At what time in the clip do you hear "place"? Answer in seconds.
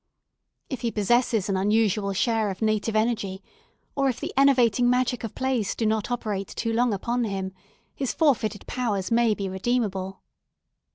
5.35-5.75